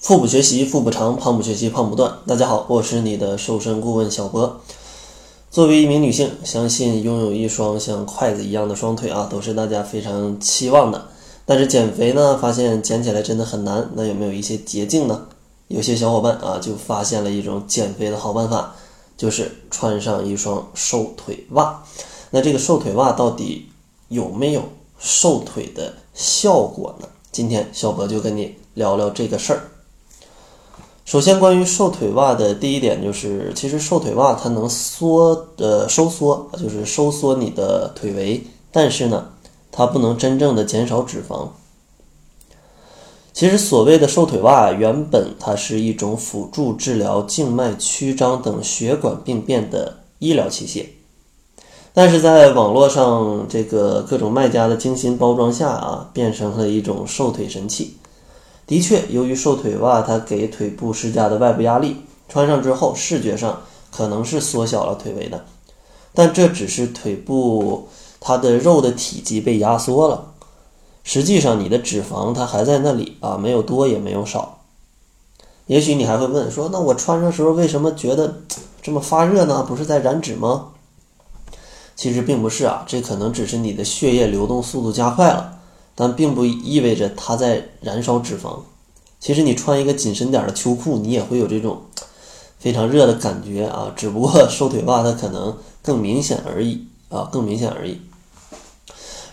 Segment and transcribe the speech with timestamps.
[0.00, 2.18] 腹部学习腹部长，胖不学习胖不断。
[2.24, 4.60] 大家好，我是你的瘦身顾问小博。
[5.50, 11.08] 作为一名女性，相信拥有一双像筷子一样的双腿啊，都是大家非常期望的。
[11.44, 13.90] 但是减肥呢，发现减起来真的很难。
[13.94, 15.26] 那有没有一些捷径呢？
[15.66, 18.76] 有些小伙伴啊，就发现了一种减肥的好办法，
[19.16, 21.82] 就是穿上一双瘦腿袜。
[22.30, 23.68] 那这个瘦腿袜到底
[24.06, 24.62] 有没有
[24.96, 27.08] 瘦腿的效果呢？
[27.32, 29.62] 今天小博就跟你聊聊这个事儿。
[31.08, 39.26] 首先，关于瘦腿袜的第一点就是，其实瘦腿袜它能缩呃收缩，就是收缩你的腿围，但是呢，
[39.72, 41.48] 它不能真正的减少脂肪。
[43.32, 50.84] 其实所谓的瘦腿袜，原本它是一种辅助治疗静脉曲张等血管病变的医疗器械，
[51.94, 57.96] 但是在网络上这个各种卖家的精心包装下啊，变成了一种瘦腿神器。
[58.68, 61.96] 的确，由于瘦腿袜它给腿部施加的外部压力，
[62.28, 65.46] 穿上之后视觉上可能是缩小了腿围的，
[66.12, 67.88] 但这只是腿部
[68.20, 70.32] 它的肉的体积被压缩了，
[71.02, 74.58] 实际上你的脂肪它还在那里啊，没有多也没有少。
[75.64, 78.42] 也许你还会问说，那我穿上时候为什么觉得
[78.82, 79.64] 这么发热呢？
[79.66, 80.68] 不是在燃脂吗？
[81.96, 85.57] 其实并不是啊，这可能只是你的血液流动速度加快了。
[86.00, 88.60] 但并不意味着它在燃烧脂肪。
[89.18, 91.82] 其实你穿一个紧身点的秋裤，你也会有这种
[92.60, 93.92] 非常热的感觉啊。
[93.96, 98.00] 只不过瘦腿袜它可能更明显而已啊，更明显而已。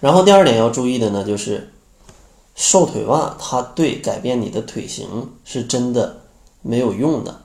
[0.00, 1.70] 然后第二点要注意的呢，就是
[2.54, 6.22] 瘦腿袜它对改变你的腿型是真的
[6.62, 7.42] 没有用的。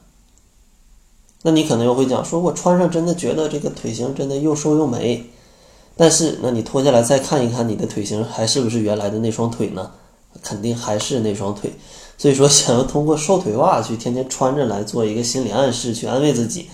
[1.42, 5.30] 那你可能又会讲，说我穿上真的觉得这个腿型真的又瘦又美。
[6.02, 9.92] 但是，那你脱下来再看一看，你的腿型还是不是原来的那双腿呢？
[10.42, 11.74] 肯定还是那双腿。
[12.18, 16.70] 所以说，想要通过瘦腿袜去天天穿着来做一个心理暗示，去安慰自己，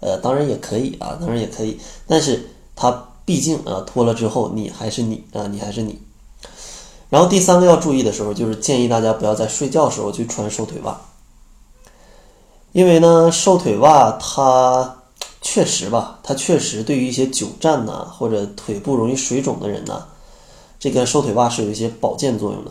[0.00, 1.78] 呃，当然也可以啊，当然也可以。
[2.06, 6.00] 但是它毕竟啊，脱了之后你还是你啊，你还是你。
[7.10, 10.98] 然后第三个要注意的时候，就是建议大家不要在睡觉时候去穿瘦腿袜，
[12.72, 15.02] 因为呢，瘦腿袜它。
[15.46, 20.06] 确实吧，它确实对于一些久站呐或者腿部容易水肿的人呐，
[20.80, 22.70] 这个瘦腿袜是有一些保健作用的，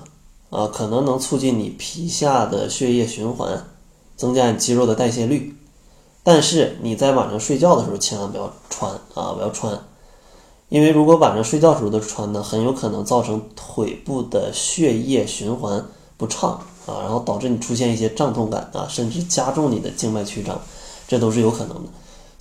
[0.50, 3.67] 啊，可能能促进你皮下的血液循环，
[4.17, 5.56] 增加你肌肉的代谢率。
[6.23, 9.79] 但是你在晚上睡觉的时候千万不要穿啊，不要穿，
[10.69, 15.85] 因为如果晚上睡觉时候都穿呢，很有可能造成腿部的血液循环
[16.17, 20.59] 不畅啊，然后导致你出现一些胀痛感啊，甚至加重你的静脉曲张，
[21.07, 21.89] 这都是有可能的。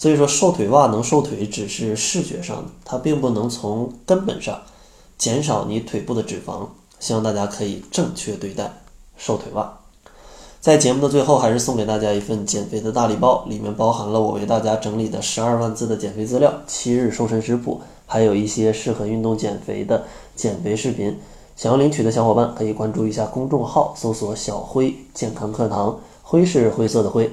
[0.02, 4.60] 所以说，瘦腿袜能瘦腿只是视觉上的，它并不能从根本上
[5.16, 6.66] 减少你腿部的脂肪。
[6.98, 8.82] 希望大家可以正确对待
[9.16, 9.78] 瘦腿袜。
[10.60, 20.02] 在节目的最后，还是送给大家一份减肥的大礼包，里面包含了我为大家整理的十二万字的减肥资料、七日瘦身食谱，还有一些适合运动减肥的
[20.34, 21.16] 减肥视频。
[21.54, 27.30] 想要领取的小伙伴可以关注一下公众号，搜索“小辉健康课堂”，灰是灰色的灰。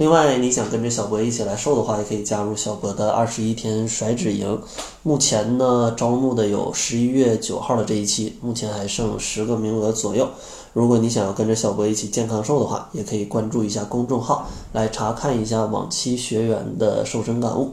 [0.00, 4.58] 另外，你想跟着小博一起来瘦的话，也可以加入小博的二十一天甩脂营。
[5.02, 10.26] 目前呢，招募的有十一月九号的这一期，目前还剩十个名额左右。
[10.72, 17.72] 如果你想要跟着小博一起健康瘦的话，也可以关注一下公众号，来查看一下往期学员的瘦身感悟。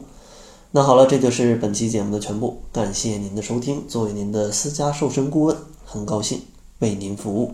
[0.72, 3.88] 那好了，这就是本期节目的全部，感谢您的收听。
[3.88, 5.56] 作为您的私家瘦身顾问，
[5.86, 6.42] 很高兴
[6.80, 7.52] 为您服务。